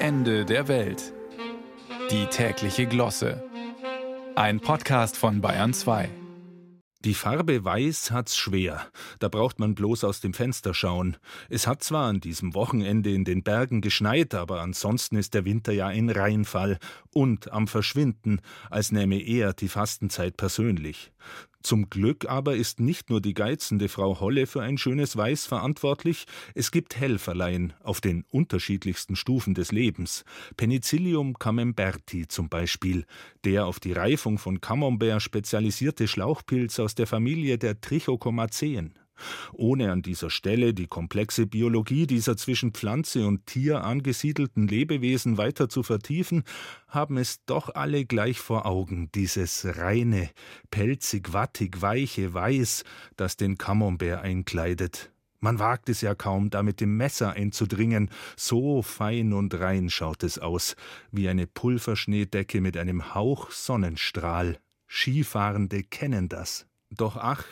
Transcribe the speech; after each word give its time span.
Ende 0.00 0.44
der 0.44 0.68
Welt. 0.68 1.12
Die 2.12 2.26
tägliche 2.26 2.86
Glosse. 2.86 3.42
Ein 4.36 4.60
Podcast 4.60 5.16
von 5.16 5.40
Bayern 5.40 5.74
2. 5.74 6.08
Die 7.04 7.14
Farbe 7.14 7.64
Weiß 7.64 8.12
hat's 8.12 8.36
schwer. 8.36 8.86
Da 9.18 9.28
braucht 9.28 9.58
man 9.58 9.74
bloß 9.74 10.04
aus 10.04 10.20
dem 10.20 10.34
Fenster 10.34 10.72
schauen. 10.72 11.16
Es 11.48 11.66
hat 11.66 11.82
zwar 11.82 12.08
an 12.08 12.20
diesem 12.20 12.54
Wochenende 12.54 13.12
in 13.12 13.24
den 13.24 13.42
Bergen 13.42 13.80
geschneit, 13.80 14.36
aber 14.36 14.60
ansonsten 14.60 15.16
ist 15.16 15.34
der 15.34 15.44
Winter 15.44 15.72
ja 15.72 15.88
ein 15.88 16.10
Reinfall 16.10 16.78
und 17.12 17.50
am 17.50 17.66
Verschwinden, 17.66 18.40
als 18.70 18.92
nähme 18.92 19.20
er 19.20 19.52
die 19.52 19.68
Fastenzeit 19.68 20.36
persönlich. 20.36 21.10
Zum 21.62 21.90
Glück 21.90 22.26
aber 22.28 22.54
ist 22.54 22.78
nicht 22.78 23.10
nur 23.10 23.20
die 23.20 23.34
geizende 23.34 23.88
Frau 23.88 24.20
Holle 24.20 24.46
für 24.46 24.62
ein 24.62 24.78
schönes 24.78 25.16
Weiß 25.16 25.44
verantwortlich, 25.46 26.26
es 26.54 26.70
gibt 26.70 26.96
Helferlein 26.96 27.72
auf 27.82 28.00
den 28.00 28.24
unterschiedlichsten 28.30 29.16
Stufen 29.16 29.54
des 29.54 29.72
Lebens. 29.72 30.24
Penicillium 30.56 31.34
camemberti 31.38 32.28
zum 32.28 32.48
Beispiel, 32.48 33.04
der 33.44 33.66
auf 33.66 33.80
die 33.80 33.92
Reifung 33.92 34.38
von 34.38 34.60
Camembert 34.60 35.20
spezialisierte 35.20 36.06
Schlauchpilz 36.06 36.78
aus 36.78 36.94
der 36.94 37.08
Familie 37.08 37.58
der 37.58 37.80
Trichocomaceen. 37.80 38.94
Ohne 39.52 39.92
an 39.92 40.02
dieser 40.02 40.30
Stelle 40.30 40.74
die 40.74 40.86
komplexe 40.86 41.46
Biologie 41.46 42.06
dieser 42.06 42.36
zwischen 42.36 42.72
Pflanze 42.72 43.26
und 43.26 43.46
Tier 43.46 43.84
angesiedelten 43.84 44.68
Lebewesen 44.68 45.38
weiter 45.38 45.68
zu 45.68 45.82
vertiefen, 45.82 46.44
haben 46.88 47.16
es 47.16 47.44
doch 47.44 47.74
alle 47.74 48.04
gleich 48.04 48.38
vor 48.38 48.66
Augen, 48.66 49.10
dieses 49.14 49.66
reine, 49.78 50.30
pelzig, 50.70 51.32
wattig, 51.32 51.80
weiche 51.82 52.34
Weiß, 52.34 52.84
das 53.16 53.36
den 53.36 53.58
Camembert 53.58 54.22
einkleidet. 54.22 55.12
Man 55.40 55.60
wagt 55.60 55.88
es 55.88 56.00
ja 56.00 56.14
kaum, 56.16 56.50
da 56.50 56.64
mit 56.64 56.80
dem 56.80 56.96
Messer 56.96 57.32
einzudringen, 57.32 58.10
so 58.36 58.82
fein 58.82 59.32
und 59.32 59.54
rein 59.54 59.88
schaut 59.88 60.24
es 60.24 60.38
aus, 60.38 60.74
wie 61.12 61.28
eine 61.28 61.46
Pulverschneedecke 61.46 62.60
mit 62.60 62.76
einem 62.76 63.14
Hauch 63.14 63.52
Sonnenstrahl. 63.52 64.58
Skifahrende 64.88 65.84
kennen 65.84 66.28
das. 66.28 66.66
Doch 66.90 67.16
ach, 67.16 67.44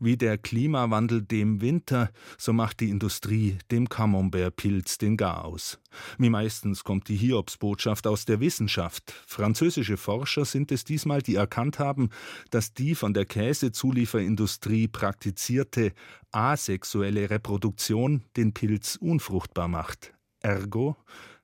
wie 0.00 0.16
der 0.16 0.38
Klimawandel 0.38 1.22
dem 1.22 1.60
Winter, 1.60 2.10
so 2.38 2.52
macht 2.52 2.80
die 2.80 2.90
Industrie 2.90 3.58
dem 3.70 3.88
Camembert-Pilz 3.88 4.98
den 4.98 5.16
Garaus. 5.16 5.78
Wie 6.18 6.30
meistens 6.30 6.84
kommt 6.84 7.08
die 7.08 7.16
Hiobsbotschaft 7.16 8.06
aus 8.06 8.24
der 8.24 8.40
Wissenschaft. 8.40 9.12
Französische 9.26 9.96
Forscher 9.96 10.44
sind 10.44 10.72
es 10.72 10.84
diesmal, 10.84 11.20
die 11.20 11.34
erkannt 11.34 11.78
haben, 11.78 12.10
dass 12.50 12.72
die 12.72 12.94
von 12.94 13.12
der 13.12 13.26
Käsezulieferindustrie 13.26 14.88
praktizierte 14.88 15.92
asexuelle 16.32 17.30
Reproduktion 17.30 18.24
den 18.36 18.54
Pilz 18.54 18.96
unfruchtbar 18.96 19.68
macht. 19.68 20.14
Ergo, 20.40 20.96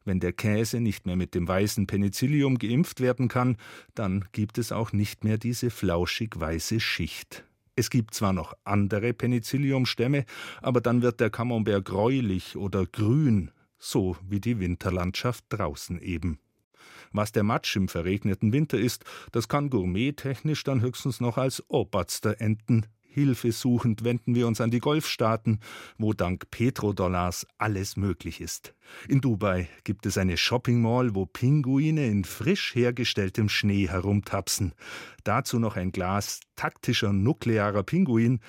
wenn 0.04 0.20
der 0.20 0.32
Käse 0.32 0.80
nicht 0.80 1.06
mehr 1.06 1.16
mit 1.16 1.34
dem 1.34 1.48
weißen 1.48 1.86
Penicillium 1.86 2.58
geimpft 2.58 3.00
werden 3.00 3.28
kann, 3.28 3.56
dann 3.94 4.26
gibt 4.32 4.58
es 4.58 4.72
auch 4.72 4.92
nicht 4.92 5.24
mehr 5.24 5.38
diese 5.38 5.70
flauschig 5.70 6.32
weiße 6.36 6.80
Schicht. 6.80 7.44
Es 7.76 7.90
gibt 7.90 8.14
zwar 8.14 8.32
noch 8.32 8.54
andere 8.64 9.12
Penicilliumstämme, 9.12 10.24
aber 10.62 10.80
dann 10.80 11.02
wird 11.02 11.20
der 11.20 11.30
Camembert 11.30 11.84
gräulich 11.84 12.56
oder 12.56 12.86
grün, 12.86 13.50
so 13.78 14.16
wie 14.28 14.40
die 14.40 14.60
Winterlandschaft 14.60 15.44
draußen 15.48 16.00
eben. 16.00 16.38
Was 17.12 17.32
der 17.32 17.42
Matsch 17.42 17.76
im 17.76 17.88
verregneten 17.88 18.52
Winter 18.52 18.78
ist, 18.78 19.04
das 19.32 19.48
kann 19.48 19.70
gourmettechnisch 19.70 20.64
dann 20.64 20.80
höchstens 20.80 21.20
noch 21.20 21.38
als 21.38 21.62
Oberster 21.68 22.40
enden, 22.40 22.86
Hilfesuchend 23.14 24.02
wenden 24.02 24.34
wir 24.34 24.48
uns 24.48 24.60
an 24.60 24.72
die 24.72 24.80
Golfstaaten, 24.80 25.60
wo 25.98 26.12
dank 26.12 26.50
Petrodollars 26.50 27.46
alles 27.58 27.96
möglich 27.96 28.40
ist. 28.40 28.74
In 29.08 29.20
Dubai 29.20 29.68
gibt 29.84 30.04
es 30.04 30.18
eine 30.18 30.36
Shopping 30.36 30.82
Mall, 30.82 31.14
wo 31.14 31.24
Pinguine 31.24 32.08
in 32.08 32.24
frisch 32.24 32.74
hergestelltem 32.74 33.48
Schnee 33.48 33.86
herumtapsen. 33.86 34.72
Dazu 35.22 35.60
noch 35.60 35.76
ein 35.76 35.92
Glas 35.92 36.40
taktischer 36.56 37.12
nuklearer 37.12 37.84
Pinguin, 37.84 38.40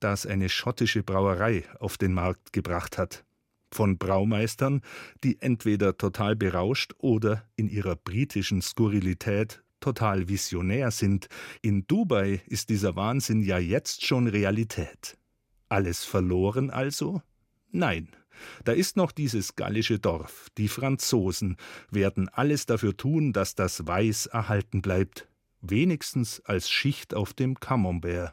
das 0.00 0.24
eine 0.24 0.48
schottische 0.48 1.02
Brauerei 1.02 1.64
auf 1.78 1.98
den 1.98 2.14
Markt 2.14 2.54
gebracht 2.54 2.96
hat 2.96 3.24
von 3.70 3.98
Braumeistern, 3.98 4.80
die 5.22 5.42
entweder 5.42 5.98
total 5.98 6.34
berauscht 6.36 6.94
oder 6.98 7.44
in 7.56 7.68
ihrer 7.68 7.96
britischen 7.96 8.62
Skurrilität 8.62 9.62
total 9.84 10.28
visionär 10.28 10.90
sind. 10.90 11.28
In 11.60 11.86
Dubai 11.86 12.40
ist 12.46 12.70
dieser 12.70 12.96
Wahnsinn 12.96 13.42
ja 13.42 13.58
jetzt 13.58 14.06
schon 14.06 14.26
Realität. 14.26 15.18
Alles 15.68 16.04
verloren 16.04 16.70
also? 16.70 17.20
Nein. 17.70 18.08
Da 18.64 18.72
ist 18.72 18.96
noch 18.96 19.12
dieses 19.12 19.56
gallische 19.56 19.98
Dorf. 19.98 20.48
Die 20.56 20.68
Franzosen 20.68 21.56
werden 21.90 22.30
alles 22.30 22.64
dafür 22.64 22.96
tun, 22.96 23.32
dass 23.34 23.54
das 23.54 23.86
Weiß 23.86 24.26
erhalten 24.26 24.80
bleibt. 24.80 25.28
Wenigstens 25.60 26.40
als 26.46 26.70
Schicht 26.70 27.14
auf 27.14 27.34
dem 27.34 27.60
Camembert. 27.60 28.32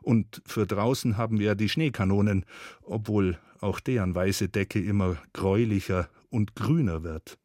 Und 0.00 0.42
für 0.46 0.66
draußen 0.66 1.18
haben 1.18 1.38
wir 1.38 1.54
die 1.54 1.68
Schneekanonen, 1.68 2.46
obwohl 2.82 3.38
auch 3.60 3.78
deren 3.78 4.14
weiße 4.14 4.48
Decke 4.48 4.80
immer 4.80 5.18
gräulicher 5.34 6.08
und 6.30 6.54
grüner 6.54 7.02
wird. 7.02 7.38